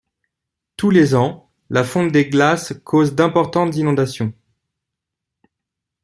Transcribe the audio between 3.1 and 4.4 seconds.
d'importantes inondations.